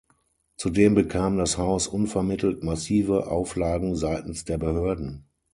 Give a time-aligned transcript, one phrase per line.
[0.57, 5.25] Zudem bekam das Haus unvermittelt massive Auflagen seitens der Behörden.